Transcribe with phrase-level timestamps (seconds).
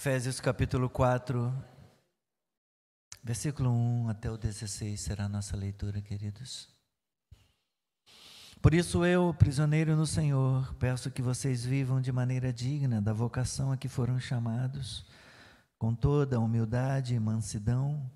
[0.00, 1.52] Efésios capítulo 4,
[3.20, 6.68] versículo 1 até o 16 será a nossa leitura, queridos.
[8.62, 13.72] Por isso eu, prisioneiro no Senhor, peço que vocês vivam de maneira digna da vocação
[13.72, 15.04] a que foram chamados,
[15.76, 18.08] com toda humildade e mansidão,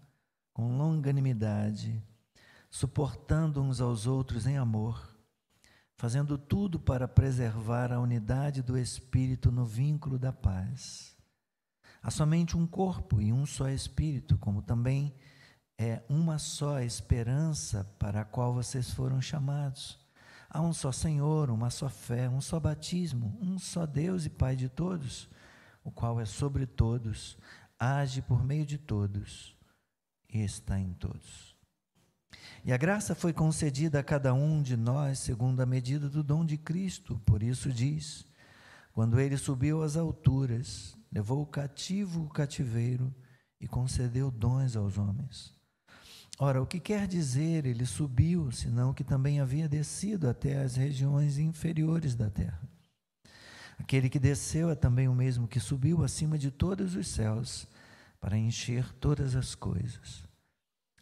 [0.54, 2.00] com longanimidade,
[2.70, 5.16] suportando uns aos outros em amor,
[5.96, 11.20] fazendo tudo para preservar a unidade do Espírito no vínculo da paz.
[12.02, 15.14] Há somente um corpo e um só espírito, como também
[15.78, 19.98] é uma só esperança para a qual vocês foram chamados.
[20.50, 24.56] Há um só Senhor, uma só fé, um só batismo, um só Deus e Pai
[24.56, 25.28] de todos,
[25.84, 27.38] o qual é sobre todos,
[27.78, 29.56] age por meio de todos
[30.28, 31.56] e está em todos.
[32.64, 36.44] E a graça foi concedida a cada um de nós segundo a medida do dom
[36.44, 38.24] de Cristo, por isso diz:
[38.92, 43.14] quando ele subiu às alturas, levou o cativo o cativeiro
[43.60, 45.54] e concedeu dons aos homens.
[46.38, 51.38] Ora, o que quer dizer ele subiu, senão que também havia descido até as regiões
[51.38, 52.60] inferiores da terra?
[53.78, 57.66] Aquele que desceu é também o mesmo que subiu acima de todos os céus
[58.20, 60.31] para encher todas as coisas.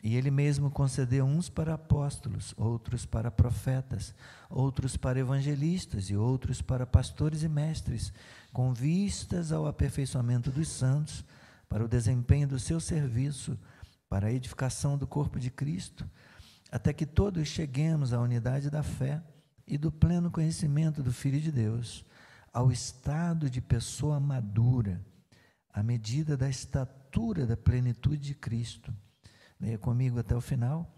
[0.02, 4.14] E ele mesmo concedeu uns para apóstolos, outros para profetas,
[4.48, 8.12] outros para evangelistas e outros para pastores e mestres,
[8.52, 11.24] com vistas ao aperfeiçoamento dos santos,
[11.68, 13.58] para o desempenho do seu serviço,
[14.08, 16.08] para a edificação do corpo de Cristo,
[16.72, 19.22] até que todos cheguemos à unidade da fé
[19.66, 22.04] e do pleno conhecimento do Filho de Deus,
[22.52, 25.04] ao estado de pessoa madura,
[25.72, 28.92] à medida da estatura da plenitude de Cristo
[29.60, 30.90] leia comigo até o final,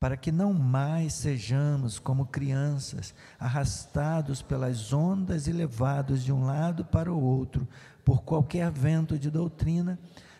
[0.00, 6.84] para que não mais sejamos como crianças, arrastados pelas ondas e levados de um lado
[6.84, 7.66] para o outro,
[8.04, 9.98] por qualquer vento de doutrina,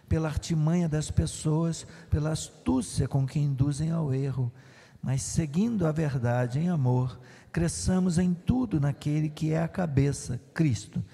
[0.09, 4.51] pela artimanha das pessoas, pela astúcia com que induzem ao erro,
[5.03, 7.21] mas seguindo a verdade em amor,
[7.53, 11.05] cresçamos em tudo naquele que é a cabeça, Cristo,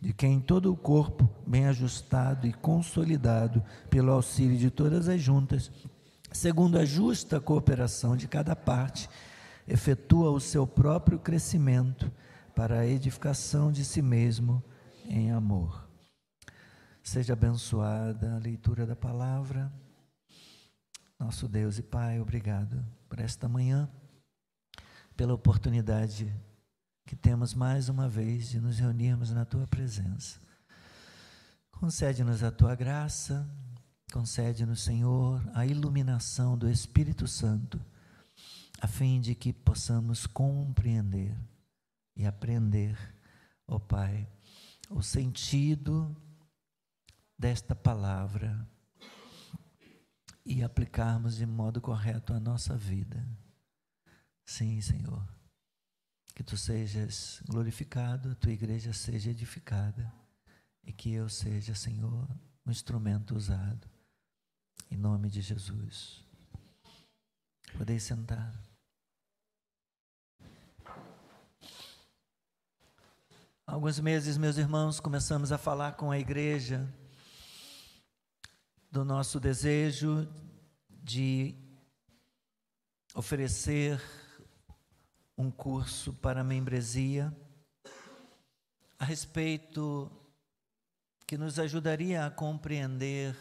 [0.00, 5.70] de quem todo o corpo, bem ajustado e consolidado pelo auxílio de todas as juntas,
[6.34, 9.08] segundo a justa cooperação de cada parte,
[9.66, 12.12] efetua o seu próprio crescimento
[12.54, 14.62] para a edificação de si mesmo
[15.06, 15.88] em amor.
[17.02, 19.72] Seja abençoada a leitura da palavra.
[21.18, 23.88] Nosso Deus e Pai, obrigado por esta manhã,
[25.16, 26.34] pela oportunidade
[27.06, 30.40] que temos mais uma vez de nos reunirmos na tua presença.
[31.70, 33.48] Concede-nos a tua graça
[34.14, 37.84] Concede-nos, Senhor, a iluminação do Espírito Santo,
[38.80, 41.36] a fim de que possamos compreender
[42.14, 42.96] e aprender,
[43.66, 44.30] ó Pai,
[44.88, 46.16] o sentido
[47.36, 48.64] desta palavra
[50.46, 53.26] e aplicarmos de modo correto a nossa vida.
[54.44, 55.28] Sim, Senhor.
[56.36, 60.14] Que tu sejas glorificado, a tua igreja seja edificada
[60.84, 62.28] e que eu seja, Senhor,
[62.64, 63.92] um instrumento usado
[64.94, 66.24] em nome de Jesus.
[67.76, 68.54] Podem sentar.
[73.66, 76.88] Há alguns meses, meus irmãos, começamos a falar com a igreja
[78.88, 80.28] do nosso desejo
[80.88, 81.56] de
[83.16, 84.00] oferecer
[85.36, 87.36] um curso para membresia
[88.96, 90.08] a respeito
[91.26, 93.36] que nos ajudaria a compreender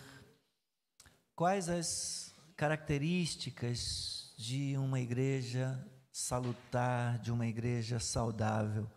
[1.35, 8.87] Quais as características de uma igreja salutar, de uma igreja saudável?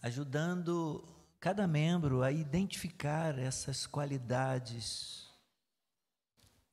[0.00, 1.04] Ajudando
[1.40, 5.28] cada membro a identificar essas qualidades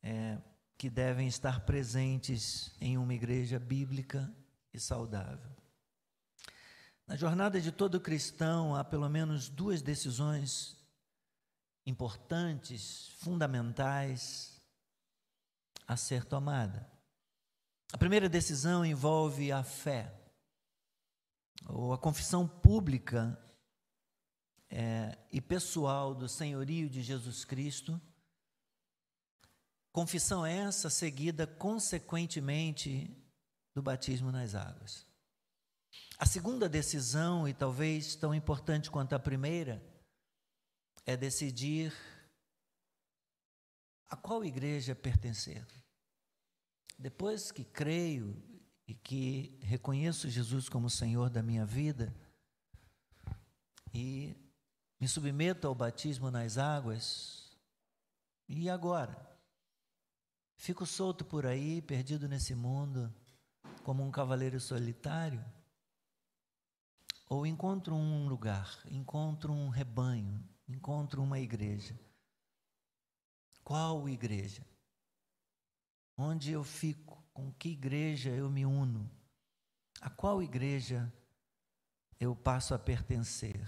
[0.03, 0.37] é,
[0.77, 4.31] que devem estar presentes em uma igreja bíblica
[4.71, 5.49] e saudável.
[7.07, 10.82] Na jornada de todo cristão, há pelo menos duas decisões
[11.85, 14.61] importantes, fundamentais
[15.87, 16.89] a ser tomada.
[17.91, 20.13] A primeira decisão envolve a fé,
[21.67, 23.39] ou a confissão pública
[24.69, 28.01] é, e pessoal do senhorio de Jesus Cristo.
[29.91, 33.15] Confissão essa seguida consequentemente
[33.75, 35.05] do batismo nas águas.
[36.17, 39.83] A segunda decisão, e talvez tão importante quanto a primeira,
[41.05, 41.93] é decidir
[44.09, 45.65] a qual igreja pertencer.
[46.97, 48.41] Depois que creio
[48.87, 52.13] e que reconheço Jesus como Senhor da minha vida
[53.93, 54.35] e
[54.99, 57.43] me submeto ao batismo nas águas,
[58.47, 59.17] e agora?
[60.55, 63.13] Fico solto por aí, perdido nesse mundo,
[63.83, 65.43] como um cavaleiro solitário?
[67.27, 71.99] Ou encontro um lugar, encontro um rebanho, encontro uma igreja?
[73.63, 74.65] Qual igreja?
[76.17, 77.23] Onde eu fico?
[77.33, 79.09] Com que igreja eu me uno?
[80.01, 81.11] A qual igreja
[82.19, 83.65] eu passo a pertencer?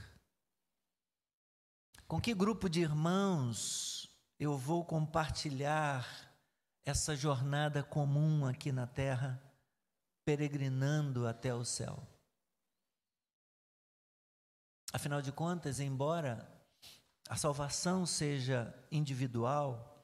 [2.08, 4.08] Com que grupo de irmãos
[4.40, 6.06] eu vou compartilhar
[6.84, 9.42] essa jornada comum aqui na terra,
[10.24, 12.06] peregrinando até o céu?
[14.94, 16.55] Afinal de contas, embora
[17.27, 19.95] a salvação seja individual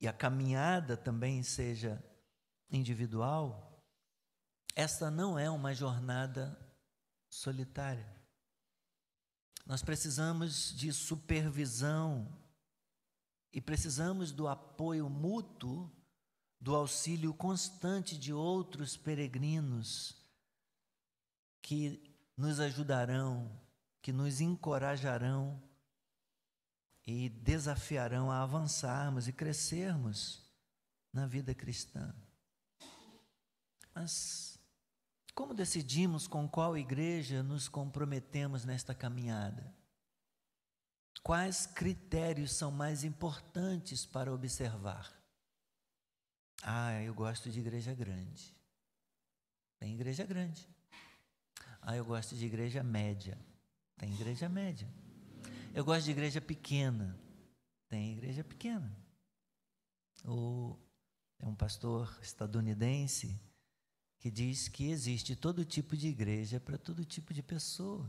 [0.00, 2.02] e a caminhada também seja
[2.70, 3.82] individual,
[4.76, 6.56] esta não é uma jornada
[7.28, 8.16] solitária.
[9.66, 12.32] Nós precisamos de supervisão
[13.52, 15.90] e precisamos do apoio mútuo,
[16.60, 20.16] do auxílio constante de outros peregrinos
[21.60, 23.50] que nos ajudarão,
[24.00, 25.62] que nos encorajarão
[27.06, 30.46] e desafiarão a avançarmos e crescermos
[31.12, 32.14] na vida cristã.
[33.94, 34.58] Mas
[35.34, 39.74] como decidimos com qual igreja nos comprometemos nesta caminhada?
[41.22, 45.12] Quais critérios são mais importantes para observar?
[46.62, 48.54] Ah, eu gosto de igreja grande.
[49.78, 50.68] Tem igreja grande.
[51.80, 53.38] Ah, eu gosto de igreja média.
[53.98, 54.88] Tem igreja média.
[55.74, 57.18] Eu gosto de igreja pequena.
[57.88, 58.96] Tem igreja pequena.
[60.24, 60.78] Ou
[61.38, 63.38] é um pastor estadunidense
[64.18, 68.08] que diz que existe todo tipo de igreja para todo tipo de pessoa.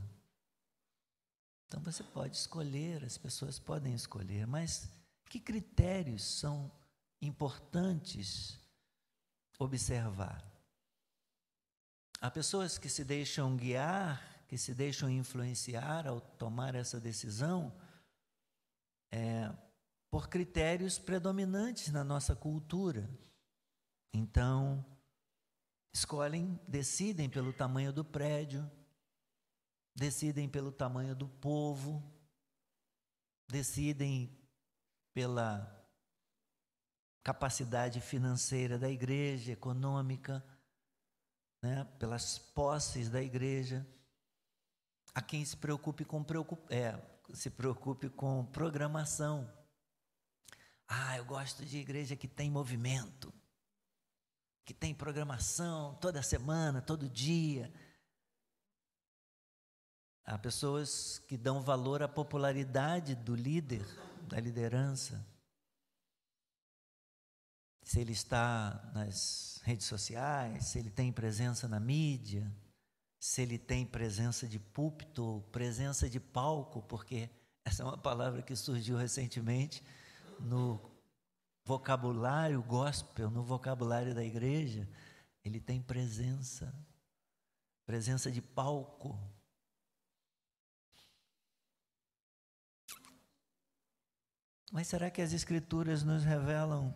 [1.65, 4.89] Então você pode escolher, as pessoas podem escolher, mas
[5.29, 6.71] que critérios são
[7.21, 8.59] importantes
[9.59, 10.43] observar?
[12.19, 17.71] Há pessoas que se deixam guiar, que se deixam influenciar ao tomar essa decisão
[19.11, 19.47] é,
[20.09, 23.07] por critérios predominantes na nossa cultura.
[24.11, 24.83] Então,
[25.93, 28.67] Escolhem, decidem pelo tamanho do prédio,
[29.95, 32.03] decidem pelo tamanho do povo,
[33.47, 34.35] decidem
[35.13, 35.79] pela
[37.23, 40.43] capacidade financeira da igreja, econômica,
[41.61, 43.85] né, pelas posses da igreja.
[45.13, 46.25] A quem se preocupe com
[46.69, 46.99] é,
[47.33, 49.51] se preocupe com programação.
[50.87, 53.33] Ah, eu gosto de igreja que tem movimento
[54.69, 57.73] que tem programação toda semana, todo dia.
[60.23, 63.83] Há pessoas que dão valor à popularidade do líder,
[64.27, 65.25] da liderança.
[67.81, 72.55] Se ele está nas redes sociais, se ele tem presença na mídia,
[73.19, 77.29] se ele tem presença de púlpito, presença de palco, porque
[77.65, 79.83] essa é uma palavra que surgiu recentemente
[80.39, 80.79] no
[81.65, 84.89] vocabulário gospel, no vocabulário da igreja,
[85.43, 86.73] ele tem presença,
[87.85, 89.19] presença de palco.
[94.71, 96.93] Mas será que as Escrituras nos revelam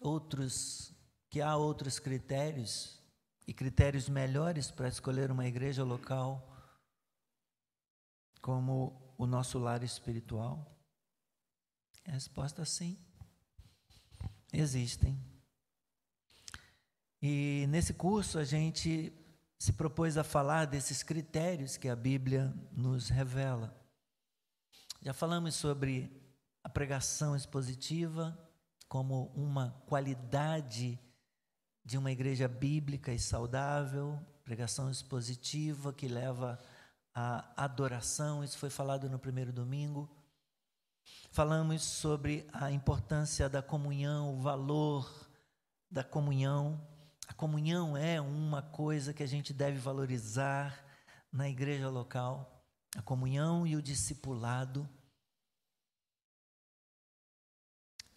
[0.00, 0.92] outros,
[1.30, 2.95] que há outros critérios
[3.46, 6.52] e critérios melhores para escolher uma igreja local
[8.40, 10.76] como o nosso lar espiritual?
[12.06, 13.06] A resposta é sim
[14.52, 15.18] existem.
[17.20, 19.12] E nesse curso a gente
[19.58, 23.74] se propôs a falar desses critérios que a Bíblia nos revela.
[25.02, 26.10] Já falamos sobre
[26.62, 28.38] a pregação expositiva
[28.88, 30.98] como uma qualidade
[31.86, 36.58] de uma igreja bíblica e saudável, pregação expositiva que leva
[37.14, 40.10] à adoração, isso foi falado no primeiro domingo.
[41.30, 45.30] Falamos sobre a importância da comunhão, o valor
[45.88, 46.84] da comunhão.
[47.28, 50.84] A comunhão é uma coisa que a gente deve valorizar
[51.30, 52.64] na igreja local.
[52.96, 54.88] A comunhão e o discipulado.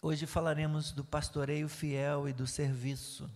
[0.02, 3.30] Hoje falaremos do pastoreio fiel e do serviço.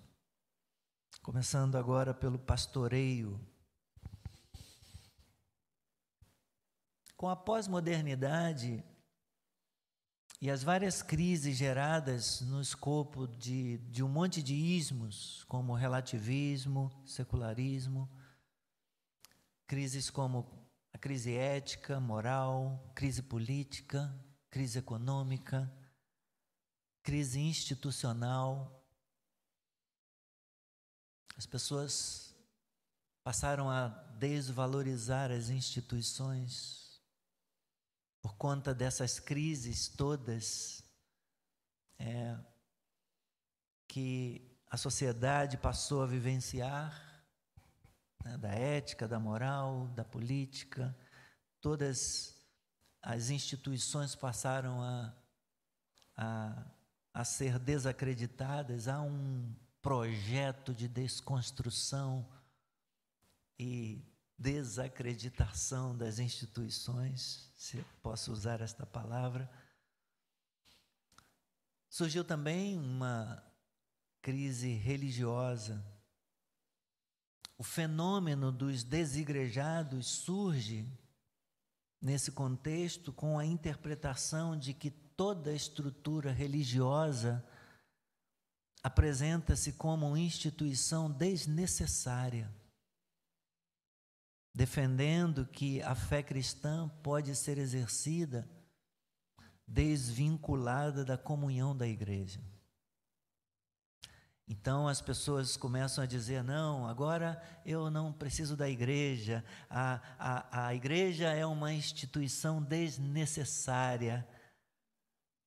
[1.24, 3.40] Começando agora pelo pastoreio.
[7.16, 8.84] Com a pós-modernidade,
[10.38, 16.92] e as várias crises geradas no escopo de, de um monte de ismos, como relativismo,
[17.06, 18.06] secularismo,
[19.66, 24.14] crises como a crise ética, moral, crise política,
[24.50, 25.72] crise econômica,
[27.02, 28.83] crise institucional.
[31.36, 32.34] As pessoas
[33.22, 33.88] passaram a
[34.18, 37.00] desvalorizar as instituições
[38.22, 40.82] por conta dessas crises todas
[41.98, 42.36] é,
[43.88, 47.24] que a sociedade passou a vivenciar
[48.24, 50.96] né, da ética, da moral, da política,
[51.60, 52.34] todas
[53.02, 55.14] as instituições passaram a,
[56.16, 56.66] a,
[57.12, 62.28] a ser desacreditadas, há um projeto de desconstrução
[63.56, 64.04] e
[64.36, 69.48] desacreditação das instituições, se posso usar esta palavra.
[71.88, 73.40] Surgiu também uma
[74.20, 75.94] crise religiosa
[77.56, 80.86] o fenômeno dos desigrejados surge
[82.00, 87.44] nesse contexto com a interpretação de que toda estrutura religiosa
[88.84, 92.54] apresenta-se como uma instituição desnecessária,
[94.54, 98.46] defendendo que a fé cristã pode ser exercida
[99.66, 102.38] desvinculada da comunhão da igreja.
[104.46, 110.66] Então as pessoas começam a dizer: não, agora eu não preciso da igreja, a, a,
[110.66, 114.28] a igreja é uma instituição desnecessária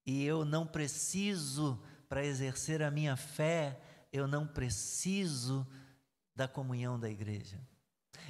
[0.03, 5.67] e eu não preciso, para exercer a minha fé, eu não preciso
[6.35, 7.59] da comunhão da igreja,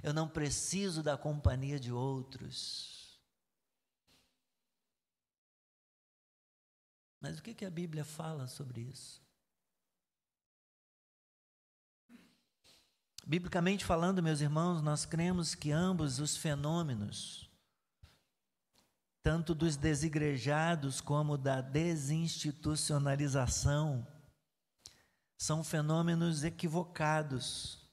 [0.01, 3.19] eu não preciso da companhia de outros.
[7.19, 9.21] Mas o que, a Bíblia fala sobre isso?
[13.25, 17.46] Biblicamente falando, meus irmãos, nós cremos que ambos os fenômenos,
[19.27, 24.07] tanto dos desigrejados como da desinstitucionalização,
[25.37, 27.85] são fenômenos equivocados.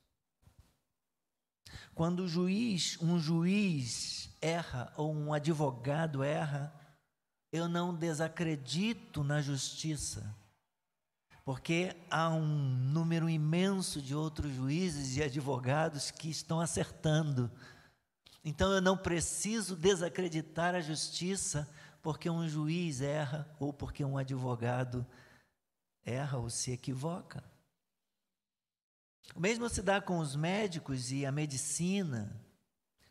[1.92, 6.72] Quando o juiz, um juiz erra ou um advogado erra,
[7.50, 10.32] eu não desacredito na justiça
[11.44, 17.50] porque há um número imenso de outros juízes e advogados que estão acertando.
[18.44, 21.68] Então eu não preciso desacreditar a justiça
[22.02, 25.06] porque um juiz erra ou porque um advogado
[26.04, 27.42] erra ou se equivoca.
[29.34, 32.38] O mesmo se dá com os médicos e a medicina,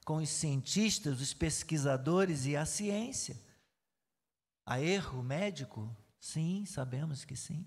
[0.05, 3.35] com os cientistas, os pesquisadores e a ciência.
[4.63, 5.89] Há erro médico?
[6.19, 7.65] Sim, sabemos que sim.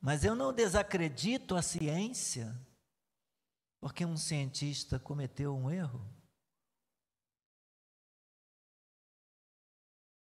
[0.00, 2.54] Mas eu não desacredito a ciência
[3.80, 6.04] porque um cientista cometeu um erro.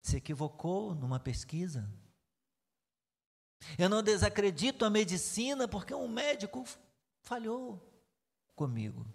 [0.02, 1.90] Se equivocou numa pesquisa.
[3.78, 6.64] Eu não desacredito a medicina porque um médico
[7.22, 7.82] falhou
[8.54, 9.06] comigo.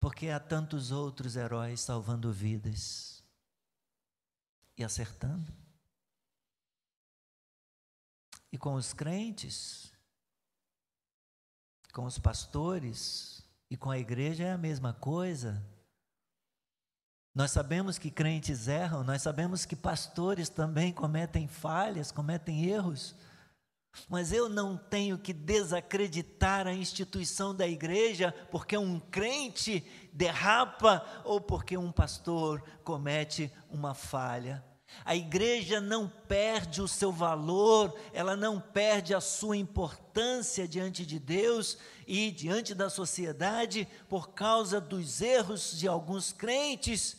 [0.00, 3.22] Porque há tantos outros heróis salvando vidas
[4.78, 5.52] e acertando.
[8.56, 9.92] E com os crentes,
[11.92, 15.62] com os pastores e com a igreja é a mesma coisa.
[17.34, 23.14] Nós sabemos que crentes erram, nós sabemos que pastores também cometem falhas, cometem erros,
[24.08, 29.84] mas eu não tenho que desacreditar a instituição da igreja porque um crente
[30.14, 34.64] derrapa ou porque um pastor comete uma falha.
[35.04, 41.18] A igreja não perde o seu valor, ela não perde a sua importância diante de
[41.18, 47.16] Deus e diante da sociedade por causa dos erros de alguns crentes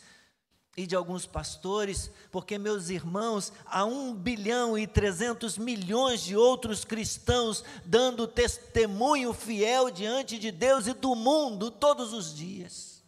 [0.77, 6.85] e de alguns pastores, porque, meus irmãos, há um bilhão e trezentos milhões de outros
[6.85, 13.03] cristãos dando testemunho fiel diante de Deus e do mundo todos os dias.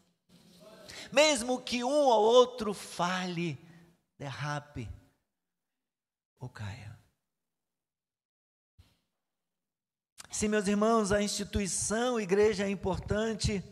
[1.12, 3.58] Mesmo que um ou outro fale,
[4.20, 4.92] derrape
[6.38, 7.00] ou caia.
[10.30, 13.64] Se, meus irmãos, a instituição, a igreja é importante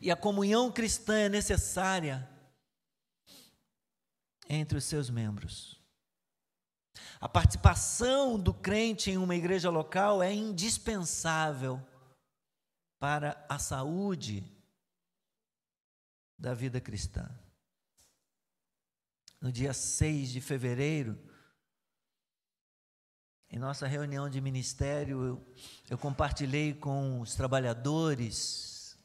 [0.00, 2.26] e a comunhão cristã é necessária
[4.48, 5.78] entre os seus membros.
[7.20, 11.84] A participação do crente em uma igreja local é indispensável
[12.98, 14.44] para a saúde
[16.38, 17.28] da vida cristã
[19.42, 21.18] no dia 6 de fevereiro,
[23.50, 25.54] em nossa reunião de ministério, eu,
[25.90, 28.96] eu compartilhei com os trabalhadores,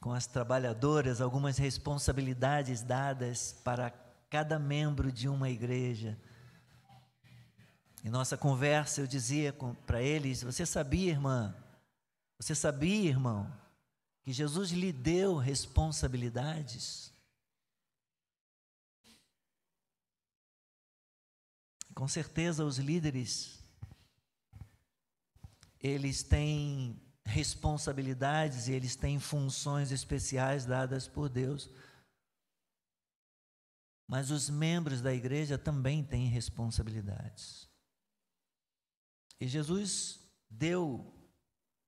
[0.00, 3.90] com as trabalhadoras, algumas responsabilidades dadas para
[4.30, 6.18] cada membro de uma igreja.
[8.02, 9.52] Em nossa conversa, eu dizia
[9.86, 11.54] para eles: Você sabia, irmã?
[12.38, 13.52] Você sabia, irmão,
[14.22, 17.13] que Jesus lhe deu responsabilidades?
[21.94, 23.64] Com certeza, os líderes
[25.84, 31.68] eles têm responsabilidades e eles têm funções especiais dadas por Deus.
[34.08, 37.68] Mas os membros da igreja também têm responsabilidades.
[39.38, 41.12] E Jesus deu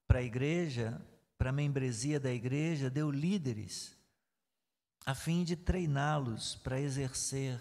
[0.07, 1.01] para a igreja,
[1.39, 3.97] para a membresia da igreja, deu líderes,
[5.07, 7.59] a fim de treiná-los para exercer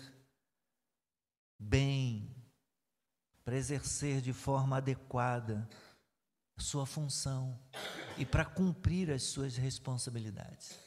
[1.58, 2.35] bem,
[3.46, 5.70] para exercer de forma adequada
[6.58, 7.58] sua função
[8.18, 10.80] e para cumprir as suas responsabilidades.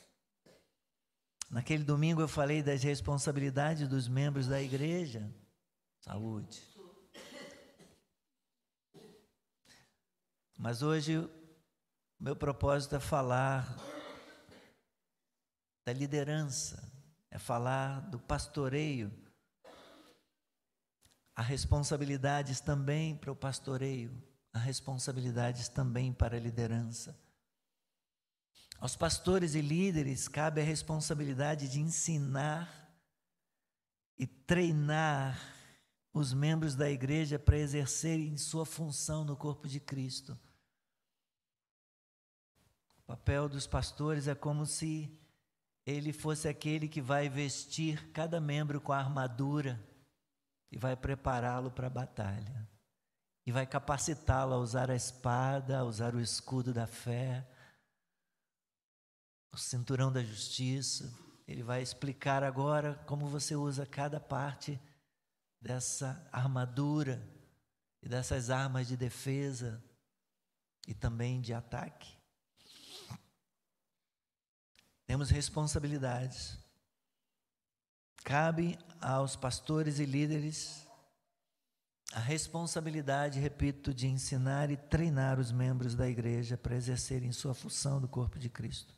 [1.48, 5.32] Naquele domingo eu falei das responsabilidades dos membros da igreja.
[6.00, 6.60] Saúde.
[10.58, 11.28] Mas hoje
[12.18, 13.76] meu propósito é falar
[15.86, 16.82] da liderança,
[17.30, 19.27] é falar do pastoreio.
[21.38, 24.10] Há responsabilidades também para o pastoreio
[24.52, 27.16] há responsabilidades também para a liderança.
[28.80, 32.92] Aos pastores e líderes cabe a responsabilidade de ensinar
[34.18, 35.40] e treinar
[36.12, 40.36] os membros da igreja para exercerem sua função no corpo de Cristo.
[42.98, 45.08] O papel dos pastores é como se
[45.86, 49.80] ele fosse aquele que vai vestir cada membro com a armadura
[50.70, 52.68] e vai prepará-lo para a batalha
[53.48, 57.48] e vai capacitá-lo a usar a espada, a usar o escudo da fé,
[59.50, 61.10] o cinturão da justiça.
[61.46, 64.78] Ele vai explicar agora como você usa cada parte
[65.58, 67.26] dessa armadura
[68.02, 69.82] e dessas armas de defesa
[70.86, 72.18] e também de ataque.
[75.06, 76.58] Temos responsabilidades.
[78.28, 80.86] Cabe aos pastores e líderes
[82.12, 87.98] a responsabilidade, repito, de ensinar e treinar os membros da igreja para exercerem sua função
[87.98, 88.94] do corpo de Cristo.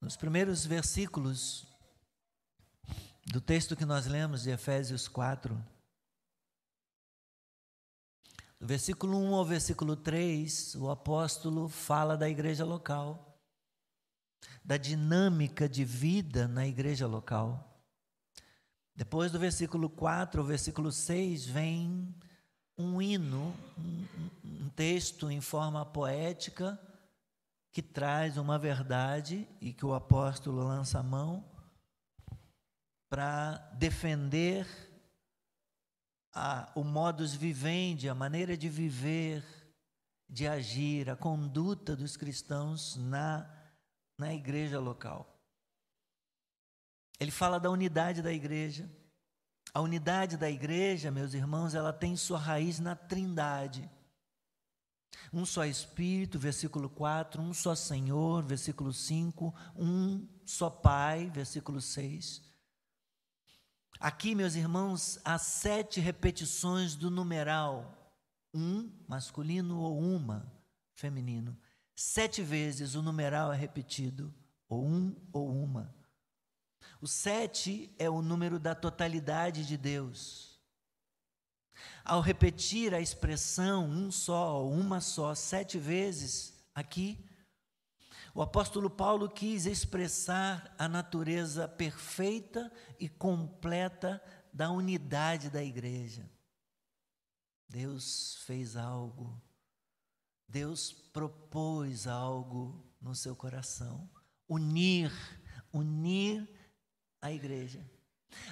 [0.00, 1.64] Nos primeiros versículos
[3.24, 5.75] do texto que nós lemos de Efésios 4,
[8.58, 13.26] do versículo 1 ao versículo 3, o apóstolo fala da igreja local
[14.66, 17.80] da dinâmica de vida na igreja local.
[18.96, 22.12] Depois do versículo 4 ao versículo 6 vem
[22.76, 26.78] um hino, um, um texto em forma poética
[27.70, 31.44] que traz uma verdade e que o apóstolo lança a mão
[33.08, 34.66] para defender
[36.36, 39.44] a, o modus vivendi, a maneira de viver,
[40.28, 43.50] de agir, a conduta dos cristãos na
[44.18, 45.38] na igreja local.
[47.18, 48.90] Ele fala da unidade da igreja.
[49.72, 53.90] A unidade da igreja, meus irmãos, ela tem sua raiz na Trindade.
[55.32, 62.45] Um só Espírito, versículo 4, um só Senhor, versículo 5, um só Pai, versículo 6.
[63.98, 67.94] Aqui, meus irmãos, há sete repetições do numeral
[68.52, 70.52] um masculino ou uma
[70.94, 71.56] feminino.
[71.94, 74.34] Sete vezes o numeral é repetido,
[74.68, 75.94] ou um ou uma.
[77.00, 80.60] O sete é o número da totalidade de Deus.
[82.04, 87.18] Ao repetir a expressão um só ou uma só sete vezes aqui,
[88.36, 92.70] o apóstolo Paulo quis expressar a natureza perfeita
[93.00, 94.22] e completa
[94.52, 96.30] da unidade da igreja.
[97.68, 99.42] Deus fez algo
[100.48, 104.08] Deus propôs algo no seu coração,
[104.48, 105.12] unir,
[105.72, 106.48] unir
[107.20, 107.84] a igreja.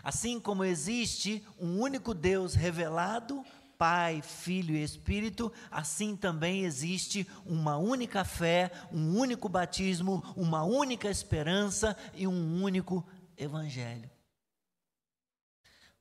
[0.03, 3.45] Assim como existe um único Deus revelado,
[3.85, 11.11] Pai, Filho e Espírito, assim também existe uma única fé, um único batismo, uma única
[11.11, 14.11] esperança e um único evangelho.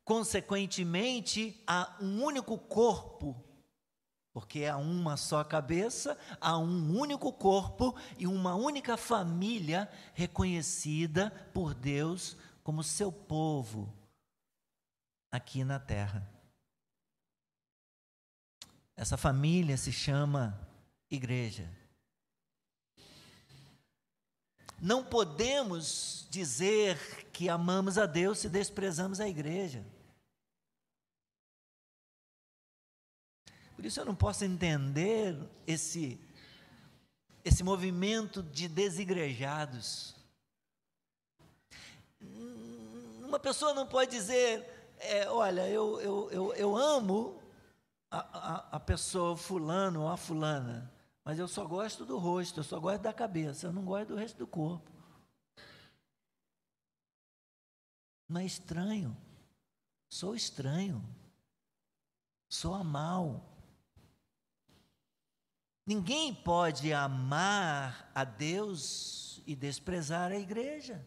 [0.01, 3.35] Consequentemente, há um único corpo
[4.31, 11.73] porque há uma só cabeça, há um único corpo e uma única família reconhecida por
[11.73, 13.93] Deus como seu povo
[15.29, 16.31] aqui na terra.
[19.03, 20.57] Essa família se chama
[21.11, 21.69] igreja.
[24.79, 29.83] Não podemos dizer que amamos a Deus se desprezamos a igreja.
[33.75, 35.37] Por isso eu não posso entender
[35.67, 36.17] esse
[37.43, 40.15] esse movimento de desigrejados.
[43.21, 44.65] Uma pessoa não pode dizer,
[44.97, 47.42] é, olha, eu, eu, eu, eu amo
[48.13, 50.93] a, a, a pessoa fulano ou a fulana,
[51.25, 54.15] mas eu só gosto do rosto, eu só gosto da cabeça, eu não gosto do
[54.15, 54.91] resto do corpo.
[58.29, 59.17] Não é estranho.
[60.09, 61.03] Sou estranho.
[62.49, 63.49] Sou amal.
[65.85, 71.05] Ninguém pode amar a Deus e desprezar a igreja.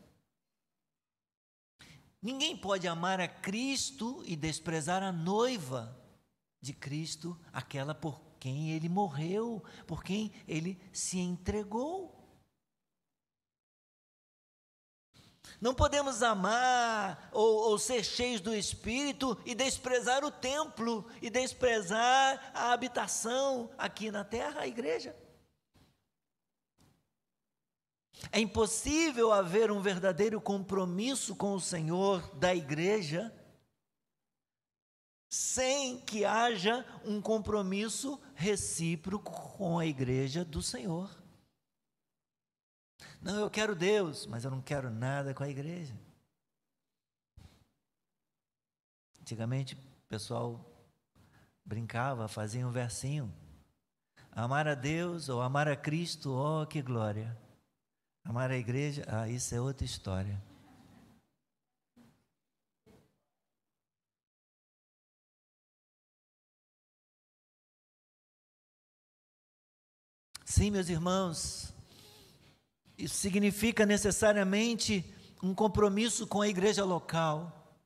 [2.20, 6.05] Ninguém pode amar a Cristo e desprezar a noiva
[6.66, 12.12] de Cristo, aquela por quem ele morreu, por quem ele se entregou.
[15.60, 22.50] Não podemos amar ou, ou, ser cheios do Espírito e desprezar o templo e desprezar
[22.52, 25.16] a habitação aqui na terra, a igreja.
[28.32, 33.32] É impossível haver um verdadeiro compromisso com o Senhor da igreja
[35.36, 41.10] sem que haja um compromisso recíproco com a igreja do Senhor.
[43.20, 45.94] Não, eu quero Deus, mas eu não quero nada com a igreja.
[49.20, 50.64] Antigamente o pessoal
[51.64, 53.30] brincava, fazia um versinho.
[54.32, 57.36] Amar a Deus ou amar a Cristo, oh que glória.
[58.24, 60.42] Amar a igreja, ah, isso é outra história.
[70.56, 71.74] Sim, meus irmãos,
[72.96, 75.04] isso significa necessariamente
[75.42, 77.76] um compromisso com a igreja local.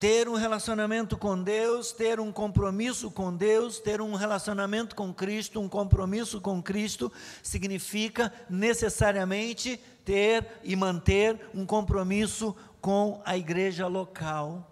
[0.00, 5.60] Ter um relacionamento com Deus, ter um compromisso com Deus, ter um relacionamento com Cristo,
[5.60, 14.71] um compromisso com Cristo, significa necessariamente ter e manter um compromisso com a igreja local.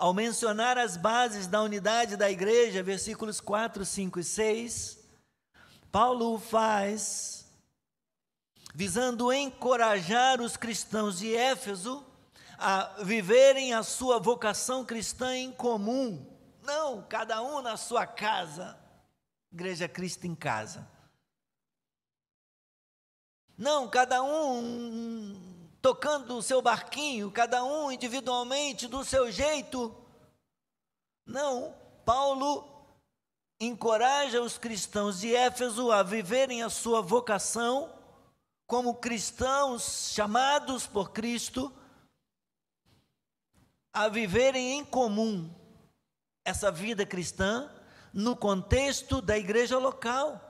[0.00, 4.98] Ao mencionar as bases da unidade da igreja, versículos 4, 5 e 6,
[5.92, 7.52] Paulo o faz
[8.74, 12.02] visando encorajar os cristãos de Éfeso
[12.56, 16.26] a viverem a sua vocação cristã em comum,
[16.62, 18.78] não cada um na sua casa,
[19.52, 20.88] Igreja Cristo em casa.
[23.54, 25.49] Não, cada um
[25.82, 29.94] tocando o seu barquinho, cada um individualmente do seu jeito.
[31.26, 32.68] Não, Paulo
[33.60, 37.92] encoraja os cristãos de Éfeso a viverem a sua vocação
[38.66, 41.72] como cristãos chamados por Cristo,
[43.92, 45.52] a viverem em comum
[46.44, 47.68] essa vida cristã
[48.12, 50.49] no contexto da igreja local.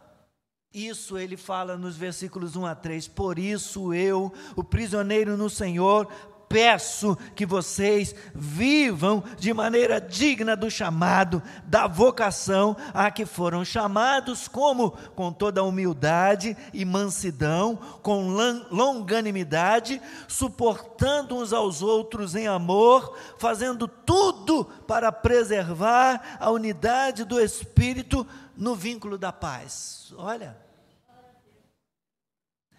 [0.73, 3.09] Isso ele fala nos versículos 1 a 3.
[3.09, 6.07] Por isso eu, o prisioneiro no Senhor,
[6.49, 14.47] peço que vocês vivam de maneira digna do chamado, da vocação a que foram chamados,
[14.47, 18.29] como com toda humildade e mansidão, com
[18.71, 28.25] longanimidade, suportando uns aos outros em amor, fazendo tudo para preservar a unidade do Espírito
[28.61, 30.13] no vínculo da paz.
[30.17, 30.55] Olha.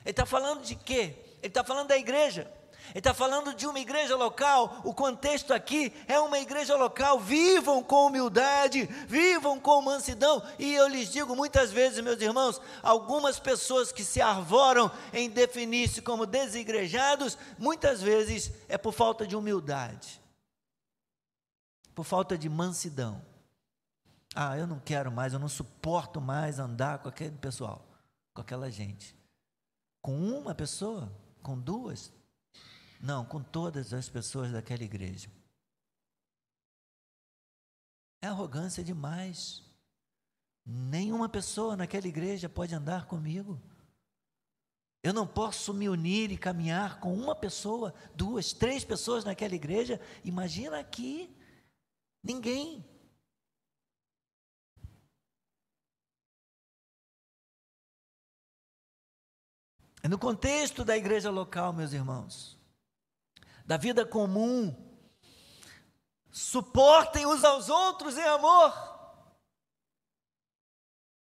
[0.06, 1.16] Ele está falando de quê?
[1.40, 2.52] Ele está falando da igreja.
[2.90, 4.82] Ele está falando de uma igreja local.
[4.84, 7.20] O contexto aqui é uma igreja local.
[7.20, 10.44] Vivam com humildade, vivam com mansidão.
[10.60, 16.02] E eu lhes digo muitas vezes, meus irmãos, algumas pessoas que se arvoram em definir-se
[16.02, 20.22] como desigrejados, muitas vezes é por falta de humildade,
[21.96, 23.31] por falta de mansidão.
[24.36, 27.86] Ah, eu não quero mais, eu não suporto mais andar com aquele pessoal,
[28.34, 29.16] com aquela gente.
[30.02, 31.12] Com uma pessoa,
[31.44, 32.14] com duas,
[33.00, 35.30] não, com todas as pessoas daquela igreja.
[38.22, 39.64] É arrogância demais.
[40.64, 43.60] Nenhuma pessoa naquela igreja pode andar comigo.
[45.04, 50.00] Eu não posso me unir e caminhar com uma pessoa, duas, três pessoas naquela igreja.
[50.24, 51.36] Imagina aqui.
[52.24, 52.86] Ninguém.
[60.04, 62.58] É no contexto da igreja local, meus irmãos,
[63.66, 64.76] da vida comum,
[66.32, 68.74] suportem uns aos outros em amor.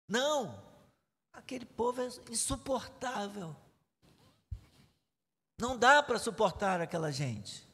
[0.07, 0.63] Não,
[1.33, 3.55] aquele povo é insuportável.
[5.59, 7.67] Não dá para suportar aquela gente.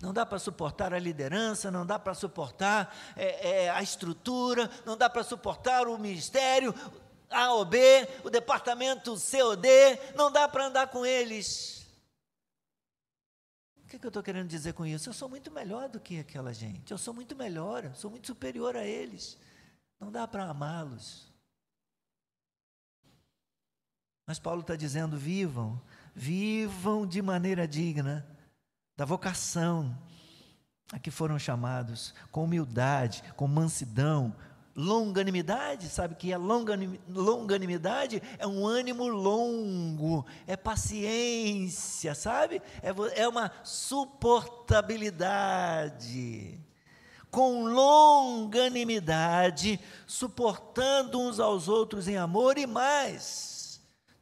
[0.00, 4.96] Não dá para suportar a liderança, não dá para suportar é, é, a estrutura, não
[4.96, 6.74] dá para suportar o ministério,
[7.30, 7.78] A ou B,
[8.24, 9.68] o departamento C ou D,
[10.14, 11.86] não dá para andar com eles.
[13.84, 15.08] O que, que eu estou querendo dizer com isso?
[15.08, 18.26] Eu sou muito melhor do que aquela gente, eu sou muito melhor, eu sou muito
[18.26, 19.38] superior a eles.
[19.98, 21.30] Não dá para amá-los.
[24.26, 25.80] Mas Paulo está dizendo: vivam,
[26.14, 28.26] vivam de maneira digna
[28.96, 29.96] da vocação
[30.92, 34.34] a que foram chamados, com humildade, com mansidão,
[34.80, 38.22] longanimidade, sabe que é longanimidade?
[38.38, 42.62] É um ânimo longo, é paciência, sabe?
[42.82, 46.58] É, é uma suportabilidade.
[47.30, 53.50] Com longanimidade, suportando uns aos outros em amor e mais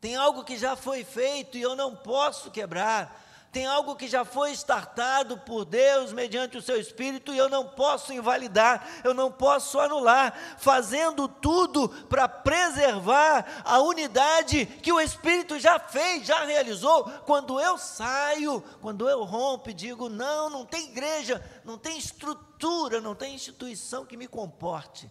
[0.01, 3.27] tem algo que já foi feito e eu não posso quebrar.
[3.51, 7.67] Tem algo que já foi startado por Deus mediante o seu Espírito e eu não
[7.67, 15.59] posso invalidar, eu não posso anular, fazendo tudo para preservar a unidade que o Espírito
[15.59, 17.05] já fez, já realizou.
[17.25, 23.01] Quando eu saio, quando eu rompo e digo, não, não tem igreja, não tem estrutura,
[23.01, 25.11] não tem instituição que me comporte.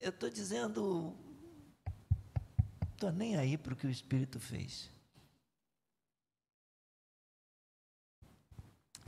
[0.00, 1.16] Eu estou dizendo,
[2.92, 4.91] estou nem aí para o que o Espírito fez.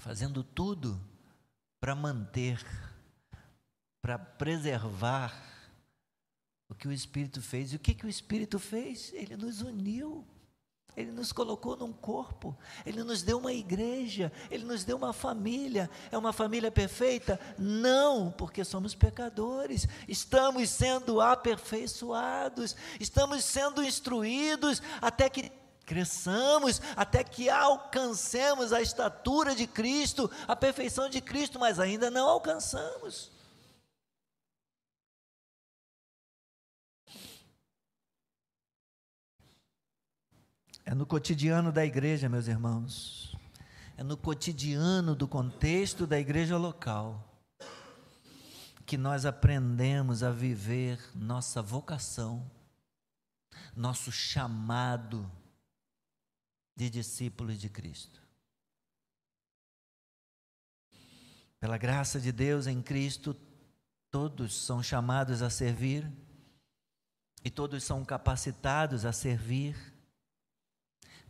[0.05, 1.01] Fazendo tudo
[1.81, 2.63] para manter,
[4.03, 5.35] para preservar
[6.69, 7.73] o que o Espírito fez.
[7.73, 9.15] E o que, que o Espírito fez?
[9.15, 10.23] Ele nos uniu.
[10.95, 15.89] Ele nos colocou num corpo, Ele nos deu uma igreja, Ele nos deu uma família.
[16.13, 17.41] É uma família perfeita?
[17.59, 19.89] Não, porque somos pecadores.
[20.07, 25.51] Estamos sendo aperfeiçoados, estamos sendo instruídos até que
[25.85, 32.29] cresçamos, até que alcancemos a estatura de Cristo, a perfeição de Cristo, mas ainda não
[32.29, 33.31] alcançamos.
[40.87, 43.35] É no cotidiano da igreja, meus irmãos.
[43.97, 47.31] É no cotidiano do contexto da igreja local
[48.85, 52.45] que nós aprendemos a viver nossa vocação,
[53.75, 55.31] nosso chamado
[56.77, 58.23] de discípulos de Cristo.
[61.59, 63.35] Pela graça de Deus em Cristo,
[64.11, 66.11] todos são chamados a servir
[67.45, 69.95] e todos são capacitados a servir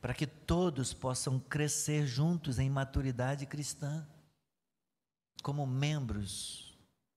[0.01, 4.07] para que todos possam crescer juntos em maturidade cristã,
[5.43, 6.77] como membros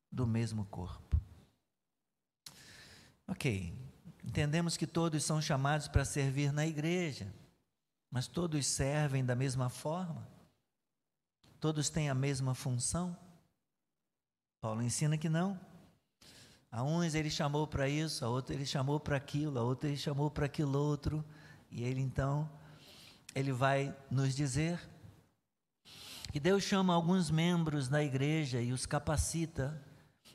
[0.10, 1.20] do mesmo corpo.
[3.28, 3.74] Ok,
[4.24, 7.28] entendemos que todos são chamados para servir na igreja,
[8.10, 10.28] mas todos servem da mesma forma?
[11.60, 13.18] Todos têm a mesma função?
[14.62, 15.60] Paulo ensina que não.
[16.72, 19.98] A uns ele chamou para isso, a outro ele chamou para aquilo, a outro ele
[19.98, 21.24] chamou para aquilo outro,
[21.72, 22.50] e ele então
[23.34, 24.80] ele vai nos dizer
[26.32, 29.82] que Deus chama alguns membros da igreja e os capacita,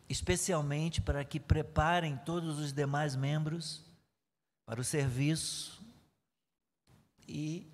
[0.09, 3.85] especialmente para que preparem todos os demais membros
[4.65, 5.82] para o serviço
[7.27, 7.71] e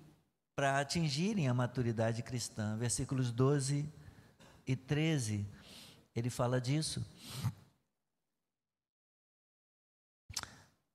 [0.55, 2.75] para atingirem a maturidade cristã.
[2.77, 3.87] Versículos 12
[4.67, 5.47] e 13,
[6.15, 7.05] ele fala disso.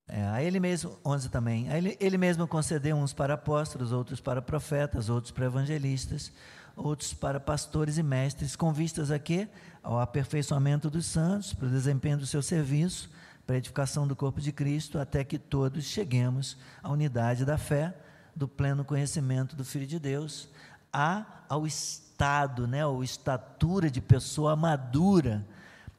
[0.07, 4.39] É, a ele mesmo, 11 também, ele, ele mesmo concedeu uns para apóstolos, outros para
[4.39, 6.31] profetas, outros para evangelistas,
[6.75, 9.47] outros para pastores e mestres, com vistas a quê?
[9.81, 13.09] Ao aperfeiçoamento dos santos, para o desempenho do seu serviço,
[13.47, 17.95] para a edificação do corpo de Cristo, até que todos cheguemos à unidade da fé,
[18.35, 20.49] do pleno conhecimento do Filho de Deus,
[20.91, 25.45] a, ao estado, né, ou estatura de pessoa madura,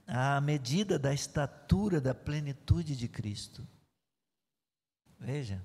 [0.07, 3.67] à medida da estatura da plenitude de Cristo.
[5.19, 5.63] Veja.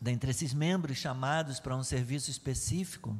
[0.00, 3.16] Dentre esses membros chamados para um serviço específico,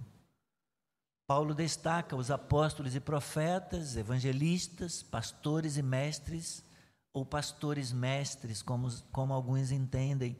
[1.27, 6.65] Paulo destaca os apóstolos e profetas, evangelistas, pastores e mestres,
[7.13, 10.37] ou pastores mestres, como, como alguns entendem.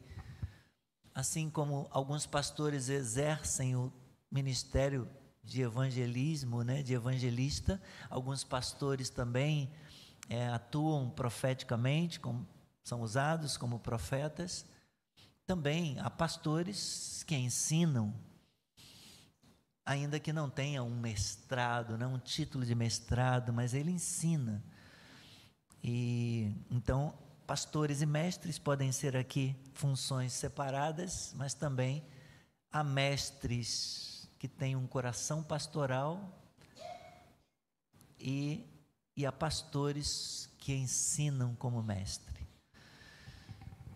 [1.13, 3.91] Assim como alguns pastores exercem o
[4.31, 5.07] ministério
[5.43, 9.71] de evangelismo, né, de evangelista, alguns pastores também
[10.29, 12.47] é, atuam profeticamente, como
[12.83, 14.65] são usados como profetas.
[15.45, 18.13] Também há pastores que ensinam,
[19.85, 24.63] ainda que não tenha um mestrado, não um título de mestrado, mas ele ensina.
[25.83, 27.13] E então
[27.45, 32.03] pastores e mestres podem ser aqui funções separadas, mas também
[32.71, 36.41] há mestres que têm um coração pastoral
[38.19, 38.65] e,
[39.15, 42.47] e há pastores que ensinam como mestre.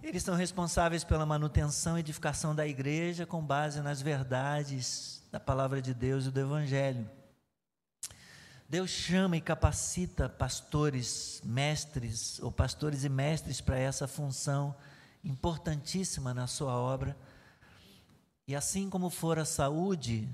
[0.04, 5.82] Eles são responsáveis pela manutenção e edificação da igreja com base nas verdades da palavra
[5.82, 7.10] de Deus e do Evangelho.
[8.70, 14.76] Deus chama e capacita pastores, mestres, ou pastores e mestres para essa função
[15.24, 17.18] importantíssima na sua obra.
[18.46, 20.28] E assim como for a saúde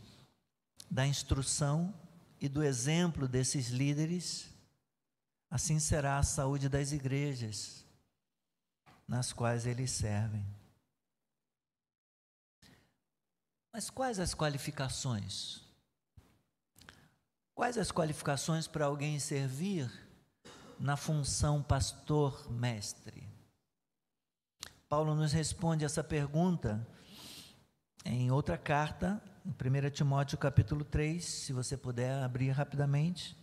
[0.89, 1.93] da instrução
[2.41, 4.50] e do exemplo desses líderes,
[5.50, 7.86] assim será a saúde das igrejas
[9.08, 10.43] nas quais eles servem.
[13.72, 15.62] Mas quais as qualificações?
[17.56, 19.92] Quais as qualificações para alguém servir
[20.80, 23.28] na função pastor-mestre?
[24.89, 26.86] Paulo nos responde essa pergunta
[28.04, 33.38] em outra carta, em 1 Timóteo capítulo 3, se você puder abrir rapidamente.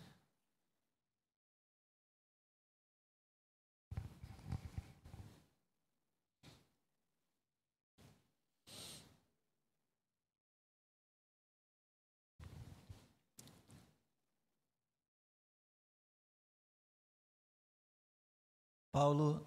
[19.00, 19.42] Paulo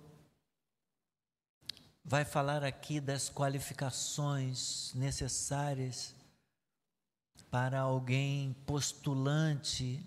[2.04, 6.16] vai falar aqui das qualificações necessárias
[7.52, 10.04] para alguém postulante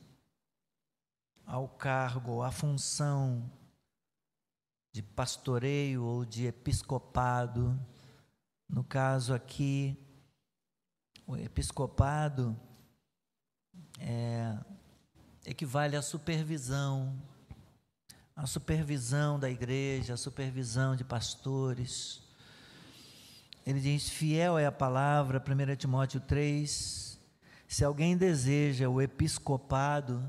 [1.46, 3.48] ao cargo, à função
[4.90, 7.78] de pastoreio ou de episcopado.
[8.68, 9.96] No caso aqui,
[11.24, 12.58] o episcopado
[14.00, 14.58] é,
[15.44, 17.16] equivale à supervisão
[18.36, 22.20] a supervisão da igreja, a supervisão de pastores.
[23.64, 27.18] Ele diz: fiel é a palavra, 1 Timóteo 3.
[27.66, 30.22] Se alguém deseja o episcopado,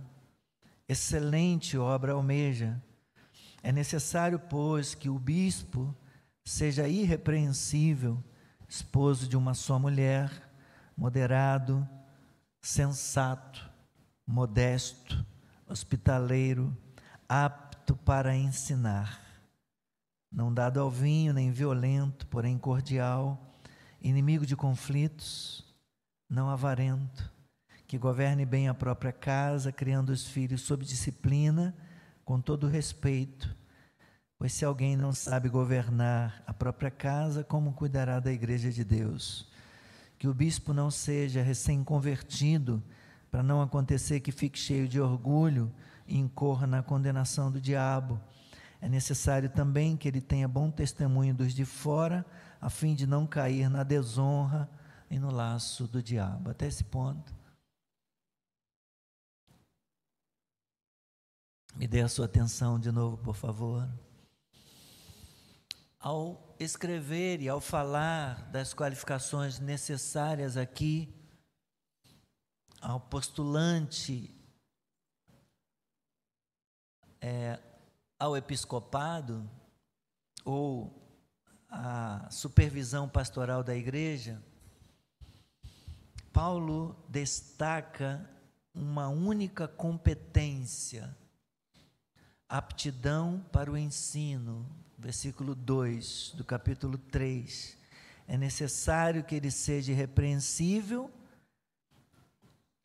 [0.88, 2.82] excelente obra almeja.
[3.62, 5.94] É necessário, pois, que o bispo
[6.46, 8.24] seja irrepreensível,
[8.70, 10.32] esposo de uma só mulher,
[10.96, 11.88] moderado,
[12.62, 13.70] sensato,
[14.26, 15.26] modesto,
[15.68, 16.76] hospitaleiro,
[17.28, 19.18] apto apto para ensinar,
[20.30, 23.56] não dado ao vinho, nem violento, porém cordial,
[24.02, 25.64] inimigo de conflitos,
[26.30, 27.32] não avarento,
[27.88, 31.74] que governe bem a própria casa, criando os filhos sob disciplina,
[32.26, 33.56] com todo respeito.
[34.38, 39.50] Pois se alguém não sabe governar a própria casa, como cuidará da igreja de Deus?
[40.20, 42.84] Que o bispo não seja recém-convertido,
[43.32, 45.72] para não acontecer que fique cheio de orgulho
[46.08, 48.20] e incorra na condenação do diabo.
[48.80, 52.26] É necessário também que ele tenha bom testemunho dos de fora,
[52.62, 54.70] a fim de não cair na desonra
[55.10, 56.50] e no laço do diabo.
[56.50, 57.36] Até esse ponto.
[61.76, 63.88] Me dê a sua atenção de novo, por favor.
[66.00, 71.14] Ao escrever e ao falar das qualificações necessárias aqui,
[72.82, 74.37] ao postulante
[77.22, 77.60] é,
[78.20, 79.50] ao episcopado
[80.44, 80.94] ou
[81.70, 84.42] à supervisão pastoral da igreja,
[86.32, 88.30] Paulo destaca
[88.74, 91.16] uma única competência,
[92.48, 94.66] aptidão para o ensino,
[94.98, 97.76] versículo 2 do capítulo 3.
[98.28, 101.12] É necessário que ele seja irrepreensível,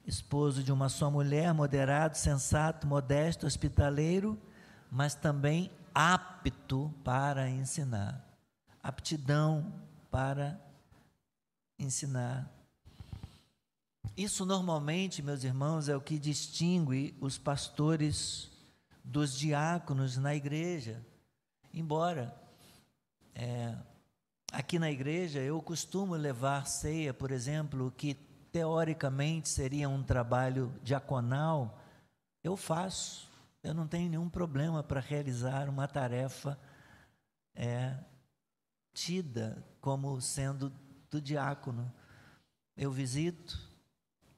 [0.06, 4.38] esposo de uma só mulher, moderado, sensato, modesto, hospitaleiro,
[4.90, 8.24] mas também apto para ensinar.
[8.83, 9.72] Aptidão
[10.10, 10.60] para
[11.79, 12.50] ensinar.
[14.16, 18.50] Isso normalmente, meus irmãos, é o que distingue os pastores
[19.02, 21.04] dos diáconos na igreja.
[21.72, 22.35] Embora
[23.35, 23.74] é,
[24.52, 28.14] aqui na igreja eu costumo levar ceia, por exemplo, que
[28.53, 31.81] teoricamente seria um trabalho diaconal,
[32.44, 33.33] eu faço.
[33.63, 36.59] Eu não tenho nenhum problema para realizar uma tarefa
[37.55, 37.96] é,
[38.92, 40.71] tida como sendo
[41.11, 41.90] do diácono.
[42.77, 43.59] Eu visito,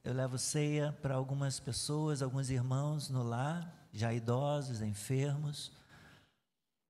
[0.05, 5.73] eu levo ceia para algumas pessoas, alguns irmãos no lar, já idosos, enfermos,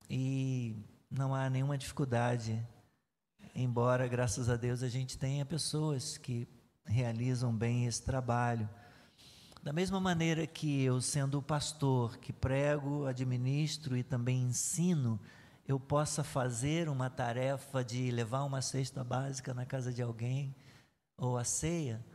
[0.09, 0.75] e
[1.09, 2.61] não há nenhuma dificuldade,
[3.55, 6.47] embora, graças a Deus, a gente tenha pessoas que
[6.85, 8.69] realizam bem esse trabalho.
[9.63, 15.19] Da mesma maneira que eu, sendo pastor, que prego, administro e também ensino,
[15.67, 20.55] eu possa fazer uma tarefa de levar uma cesta básica na casa de alguém
[21.17, 22.05] ou a ceia,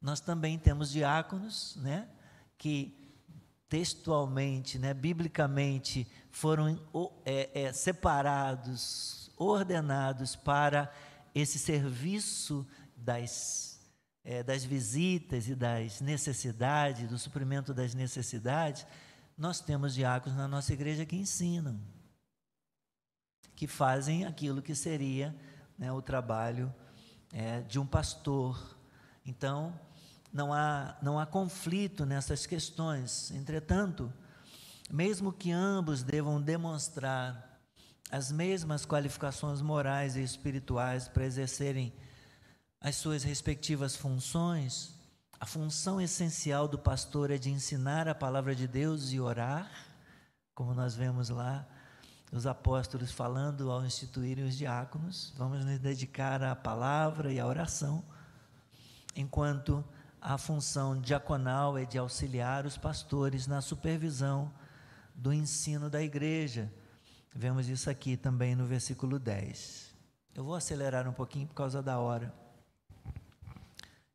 [0.00, 2.08] nós também temos diáconos, né,
[2.58, 3.06] que
[3.68, 6.78] textualmente, né, biblicamente, foram
[7.24, 10.92] é, é, separados, ordenados para
[11.34, 12.66] esse serviço
[12.96, 13.75] das,
[14.28, 18.84] é, das visitas e das necessidades, do suprimento das necessidades.
[19.38, 21.80] Nós temos diáconos na nossa igreja que ensinam,
[23.54, 25.32] que fazem aquilo que seria
[25.78, 26.74] né, o trabalho
[27.32, 28.76] é, de um pastor.
[29.24, 29.78] Então,
[30.32, 33.30] não há, não há conflito nessas questões.
[33.30, 34.12] Entretanto,
[34.90, 37.60] mesmo que ambos devam demonstrar
[38.10, 41.92] as mesmas qualificações morais e espirituais para exercerem
[42.80, 44.94] as suas respectivas funções,
[45.38, 49.70] a função essencial do pastor é de ensinar a palavra de Deus e orar,
[50.54, 51.66] como nós vemos lá
[52.32, 55.32] os apóstolos falando ao instituírem os diáconos.
[55.36, 58.04] Vamos nos dedicar à palavra e à oração,
[59.14, 59.84] enquanto
[60.20, 64.52] a função diaconal é de auxiliar os pastores na supervisão
[65.14, 66.72] do ensino da igreja.
[67.34, 69.94] Vemos isso aqui também no versículo 10.
[70.34, 72.45] Eu vou acelerar um pouquinho por causa da hora.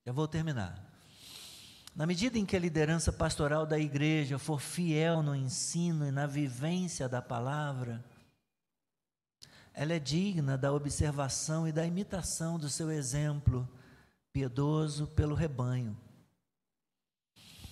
[0.06, 0.92] Já vou terminar.
[1.96, 6.26] Na medida em que a liderança pastoral da igreja for fiel no ensino e na
[6.26, 8.04] vivência da palavra,
[9.74, 13.68] ela é digna da observação e da imitação do seu exemplo
[14.34, 15.98] piedoso pelo rebanho.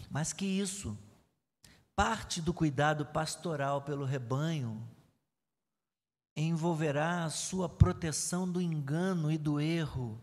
[0.10, 0.98] Mas que isso,
[1.96, 4.86] parte do cuidado pastoral pelo rebanho,
[6.36, 10.22] envolverá a sua proteção do engano e do erro,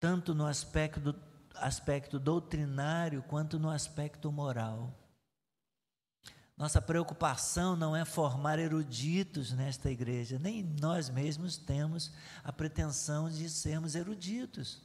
[0.00, 1.14] tanto no aspecto,
[1.54, 4.96] aspecto doutrinário quanto no aspecto moral.
[6.56, 13.48] Nossa preocupação não é formar eruditos nesta igreja, nem nós mesmos temos a pretensão de
[13.48, 14.82] sermos eruditos.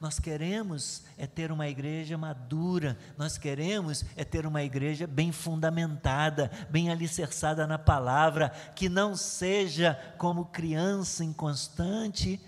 [0.00, 6.50] Nós queremos é ter uma igreja madura, nós queremos é ter uma igreja bem fundamentada,
[6.70, 12.40] bem alicerçada na palavra, que não seja como criança inconstante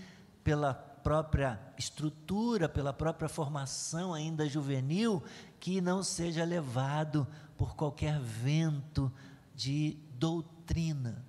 [0.44, 5.22] pela própria estrutura, pela própria formação ainda juvenil,
[5.58, 7.26] que não seja levado
[7.56, 9.12] por qualquer vento
[9.54, 11.24] de doutrina,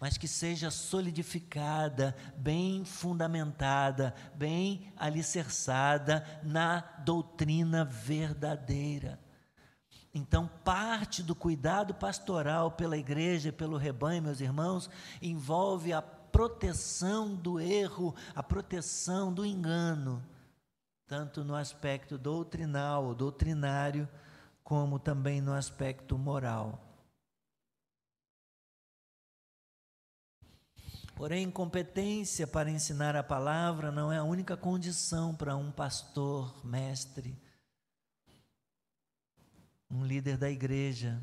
[0.00, 9.18] mas que seja solidificada, bem fundamentada, bem alicerçada na doutrina verdadeira.
[10.14, 14.90] Então, parte do cuidado pastoral pela igreja, pelo rebanho, meus irmãos,
[15.20, 16.00] envolve a
[16.30, 20.22] proteção do erro, a proteção do engano,
[21.06, 24.08] tanto no aspecto doutrinal ou doutrinário,
[24.62, 26.84] como também no aspecto moral.
[31.14, 37.36] Porém, competência para ensinar a palavra não é a única condição para um pastor, mestre,
[39.90, 41.20] um líder da igreja,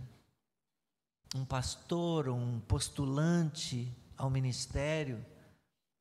[1.33, 5.25] um pastor, um postulante ao ministério,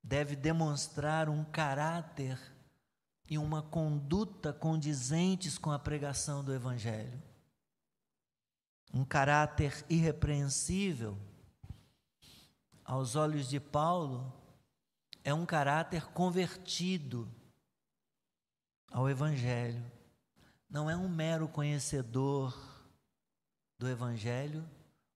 [0.02, 2.38] deve demonstrar um caráter
[3.28, 7.22] e uma conduta condizentes com a pregação do Evangelho
[8.94, 11.18] um caráter irrepreensível,
[12.84, 14.32] aos olhos de Paulo,
[15.24, 17.28] é um caráter convertido
[18.92, 19.84] ao Evangelho.
[20.70, 22.56] Não é um mero conhecedor
[23.76, 24.64] do Evangelho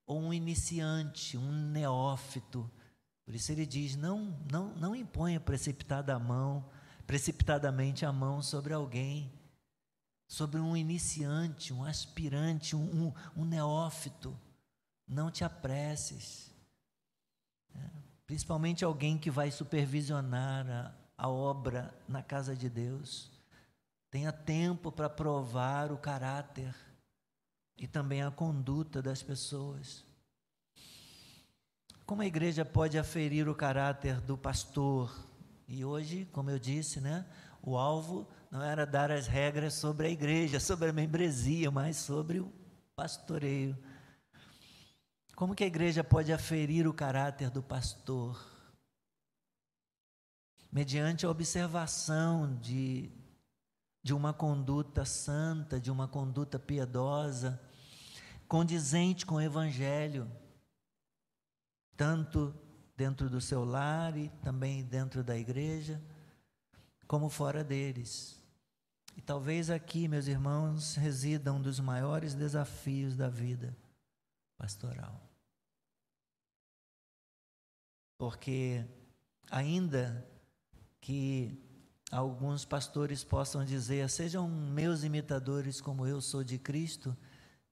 [0.05, 2.69] ou um iniciante, um neófito.
[3.29, 6.65] Por isso ele diz: não, não, não imponha precipitada a mão,
[7.05, 9.31] precipitadamente a mão sobre alguém
[10.29, 14.39] sobre um iniciante, um aspirante, um, um, um neófito.
[15.07, 16.53] Não te apresses.
[17.75, 17.79] É,
[18.27, 23.31] principalmente alguém que vai supervisionar a, a obra na casa de Deus.
[24.11, 26.75] Tenha tempo para provar o caráter
[27.75, 30.05] e também a conduta das pessoas.
[32.09, 35.15] Como a igreja pode aferir o caráter do pastor?
[35.67, 37.23] E hoje, como eu disse, né,
[37.61, 42.39] o alvo não era dar as regras sobre a igreja, sobre a membresia, mas sobre
[42.39, 42.51] o
[42.95, 43.77] pastoreio.
[45.35, 48.43] Como que a igreja pode aferir o caráter do pastor?
[50.71, 53.11] Mediante a observação de,
[54.01, 57.61] de uma conduta santa, de uma conduta piedosa,
[58.47, 60.27] condizente com o Evangelho.
[61.99, 62.55] Tanto
[62.95, 66.01] dentro do seu lar e também dentro da igreja,
[67.05, 68.41] como fora deles.
[69.17, 73.75] E talvez aqui, meus irmãos, resida um dos maiores desafios da vida
[74.57, 75.21] pastoral.
[78.17, 78.85] Porque,
[79.51, 80.25] ainda
[81.01, 81.61] que
[82.09, 87.13] alguns pastores possam dizer, sejam meus imitadores como eu sou de Cristo,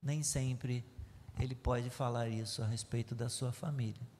[0.02, 0.84] nem sempre
[1.38, 4.17] ele pode falar isso a respeito da sua família.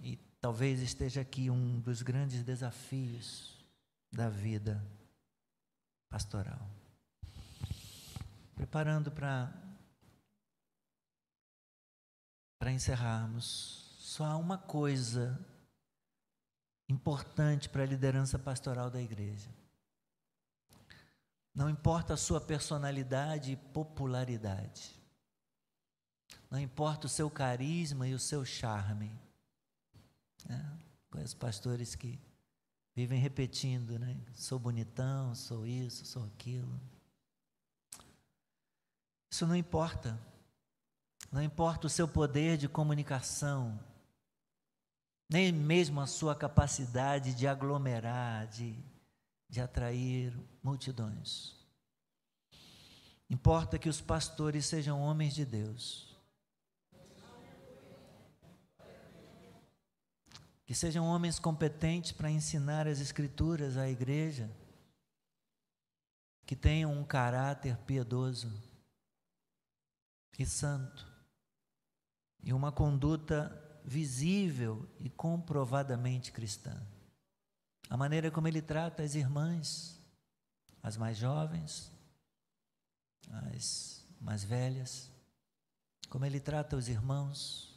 [0.00, 3.56] E talvez esteja aqui um dos grandes desafios
[4.10, 4.84] da vida
[6.08, 6.68] pastoral.
[8.54, 9.52] Preparando para
[12.58, 15.36] para encerrarmos, só há uma coisa
[16.88, 19.50] importante para a liderança pastoral da igreja.
[21.54, 24.94] Não importa a sua personalidade e popularidade.
[26.48, 29.10] Não importa o seu carisma e o seu charme.
[30.48, 30.60] É,
[31.10, 32.18] conheço pastores que
[32.94, 34.16] vivem repetindo, né?
[34.34, 36.80] Sou bonitão, sou isso, sou aquilo.
[39.30, 40.18] Isso não importa.
[41.30, 43.80] Não importa o seu poder de comunicação,
[45.30, 48.76] nem mesmo a sua capacidade de aglomerar, de,
[49.48, 51.56] de atrair multidões.
[53.30, 56.11] Importa que os pastores sejam homens de Deus.
[60.64, 64.50] Que sejam homens competentes para ensinar as Escrituras à igreja.
[66.46, 68.52] Que tenham um caráter piedoso
[70.38, 71.06] e santo.
[72.42, 76.80] E uma conduta visível e comprovadamente cristã.
[77.88, 80.00] A maneira como ele trata as irmãs,
[80.82, 81.92] as mais jovens,
[83.30, 85.10] as mais velhas,
[86.08, 87.71] como ele trata os irmãos,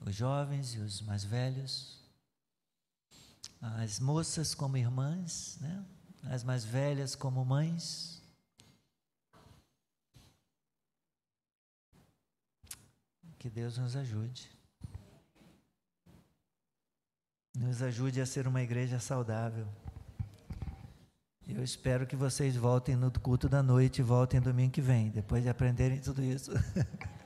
[0.00, 1.98] os jovens e os mais velhos,
[3.60, 5.84] as moças como irmãs, né?
[6.24, 8.22] as mais velhas como mães.
[13.38, 14.50] Que Deus nos ajude.
[17.54, 19.68] Nos ajude a ser uma igreja saudável.
[21.46, 25.42] Eu espero que vocês voltem no culto da noite e voltem domingo que vem, depois
[25.42, 26.50] de aprenderem tudo isso.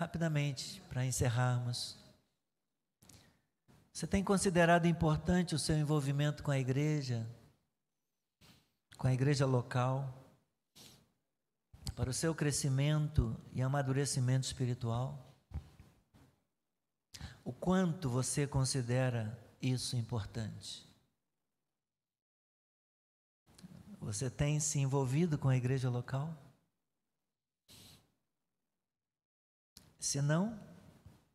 [0.00, 1.96] Rapidamente, para encerrarmos.
[3.92, 7.28] Você tem considerado importante o seu envolvimento com a igreja,
[8.96, 10.16] com a igreja local?
[12.00, 15.36] para o seu crescimento e amadurecimento espiritual?
[17.44, 20.88] O quanto você considera isso importante?
[24.00, 26.34] Você tem se envolvido com a igreja local?
[30.00, 30.58] Se não,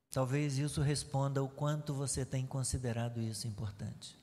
[0.10, 4.20] talvez isso responda o quanto você tem considerado isso importante.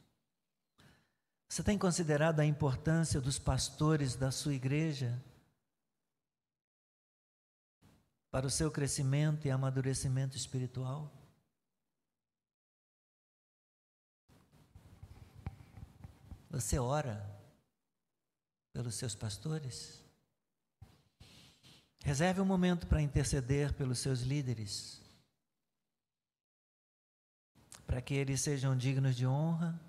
[1.48, 5.22] Você tem considerado a importância dos pastores da sua igreja
[8.32, 11.12] para o seu crescimento e amadurecimento espiritual?
[16.50, 17.24] Você ora
[18.72, 20.02] pelos seus pastores?
[22.04, 25.00] Reserve um momento para interceder pelos seus líderes,
[27.86, 29.80] para que eles sejam dignos de honra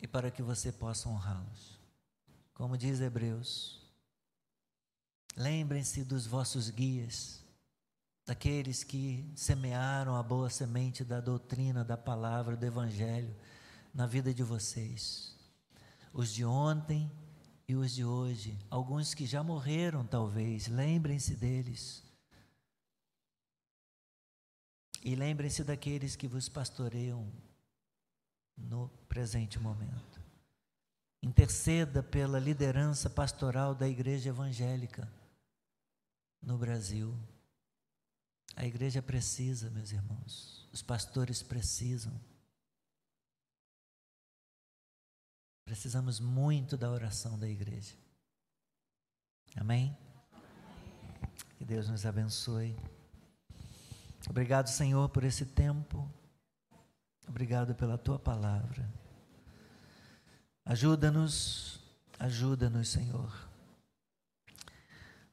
[0.00, 1.80] e para que você possa honrá-los.
[2.54, 3.82] Como diz Hebreus,
[5.36, 7.42] Lembrem-se dos vossos guias,
[8.26, 13.34] daqueles que semearam a boa semente da doutrina, da palavra, do Evangelho
[13.94, 15.34] na vida de vocês.
[16.12, 17.10] Os de ontem
[17.68, 22.02] e os de hoje, alguns que já morreram, talvez, lembrem-se deles.
[25.04, 27.26] E lembrem-se daqueles que vos pastoreiam
[28.56, 30.20] no presente momento.
[31.22, 35.10] Interceda pela liderança pastoral da igreja evangélica
[36.40, 37.16] no Brasil.
[38.56, 42.12] A igreja precisa, meus irmãos, os pastores precisam.
[45.64, 47.94] Precisamos muito da oração da igreja.
[49.56, 49.96] Amém?
[51.56, 52.76] Que Deus nos abençoe.
[54.28, 56.08] Obrigado, Senhor, por esse tempo.
[57.28, 58.88] Obrigado pela tua palavra.
[60.64, 61.80] Ajuda-nos,
[62.18, 63.52] ajuda-nos, Senhor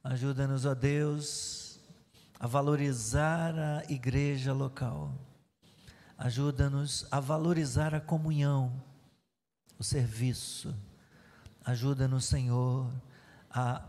[0.02, 1.78] Ajuda-nos, ó Deus,
[2.38, 5.14] a valorizar a igreja local.
[6.16, 8.82] Ajuda-nos a valorizar a comunhão,
[9.80, 10.76] o serviço.
[11.64, 12.92] Ajuda-nos, Senhor,
[13.50, 13.82] a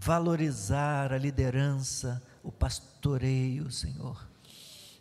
[0.00, 4.26] valorizar a liderança, o pastoreio, Senhor.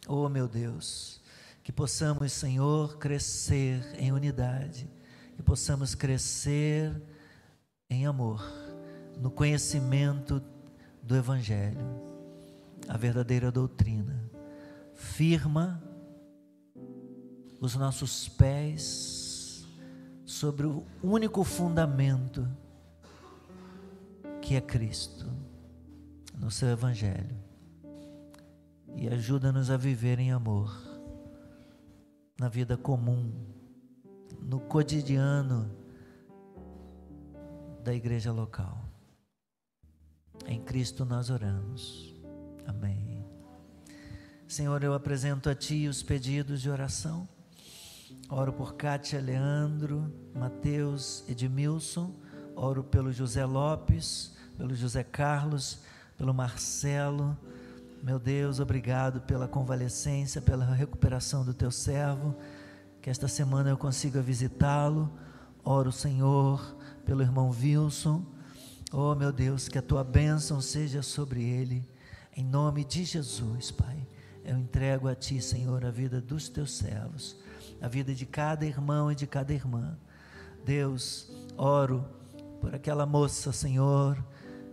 [0.05, 1.21] Oh, meu Deus,
[1.63, 4.89] que possamos, Senhor, crescer em unidade,
[5.37, 7.01] que possamos crescer
[7.89, 8.43] em amor,
[9.21, 10.43] no conhecimento
[11.01, 11.87] do Evangelho,
[12.85, 14.29] a verdadeira doutrina.
[14.93, 15.81] Firma
[17.61, 19.16] os nossos pés
[20.27, 22.45] sobre o único fundamento
[24.41, 25.25] que é Cristo,
[26.37, 27.35] no seu Evangelho.
[28.93, 30.75] E ajuda-nos a viver em amor,
[32.37, 33.31] na vida comum,
[34.41, 35.71] no cotidiano
[37.81, 38.83] da igreja local.
[40.45, 42.13] Em Cristo nós oramos.
[42.65, 43.25] Amém.
[44.45, 47.29] Senhor, eu apresento a Ti os pedidos de oração.
[48.29, 52.13] Oro por Kátia, Leandro, Mateus, Edmilson.
[52.57, 55.79] Oro pelo José Lopes, pelo José Carlos,
[56.17, 57.37] pelo Marcelo.
[58.03, 62.35] Meu Deus, obrigado pela convalescência, pela recuperação do teu servo.
[63.01, 65.09] Que esta semana eu consiga visitá-lo.
[65.63, 66.75] Oro, Senhor,
[67.05, 68.25] pelo irmão Wilson.
[68.91, 71.87] Oh, meu Deus, que a tua bênção seja sobre ele.
[72.35, 74.05] Em nome de Jesus, Pai.
[74.43, 77.37] Eu entrego a ti, Senhor, a vida dos teus servos
[77.81, 79.97] a vida de cada irmão e de cada irmã.
[80.65, 82.05] Deus, oro
[82.59, 84.17] por aquela moça, Senhor,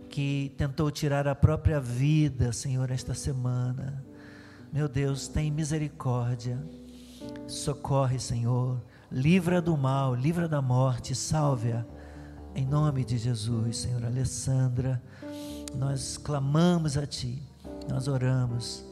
[0.09, 4.03] que tentou tirar a própria vida, Senhor, esta semana.
[4.71, 6.61] Meu Deus, tem misericórdia.
[7.47, 8.81] Socorre, Senhor.
[9.11, 11.85] Livra do mal, livra da morte, salve-a.
[12.53, 14.03] Em nome de Jesus, Senhor.
[14.03, 15.01] Alessandra,
[15.75, 17.41] nós clamamos a Ti,
[17.89, 18.85] nós oramos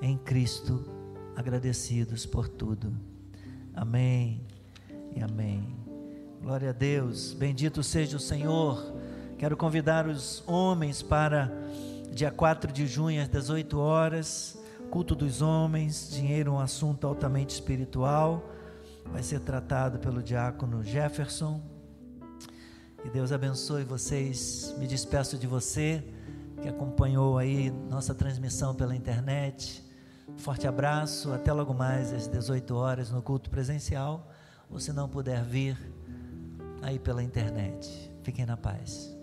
[0.00, 0.84] em Cristo,
[1.34, 3.15] agradecidos por tudo.
[3.76, 4.40] Amém
[5.14, 5.76] e amém.
[6.40, 7.34] Glória a Deus.
[7.34, 8.82] Bendito seja o Senhor.
[9.36, 11.52] Quero convidar os homens para
[12.10, 14.58] dia 4 de junho às 18 horas,
[14.90, 18.50] culto dos homens, dinheiro um assunto altamente espiritual.
[19.12, 21.60] Vai ser tratado pelo diácono Jefferson.
[23.02, 24.74] Que Deus abençoe vocês.
[24.78, 26.02] Me despeço de você
[26.62, 29.85] que acompanhou aí nossa transmissão pela internet.
[30.36, 34.30] Forte abraço, até logo mais às 18 horas no culto presencial,
[34.70, 35.76] ou se não puder vir
[36.82, 38.12] aí pela internet.
[38.22, 39.15] Fiquem na paz.